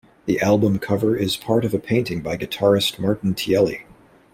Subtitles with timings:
[0.25, 3.83] The album cover is part of a painting by guitarist Martin Tielli.